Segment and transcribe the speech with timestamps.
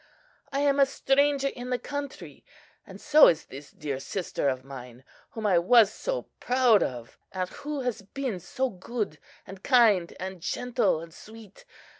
[0.51, 2.43] I am a stranger in the country,
[2.87, 7.47] and so is this dear sister of mine, whom I was so proud of; and
[7.51, 11.65] who has been so good, and kind, and gentle, and sweet.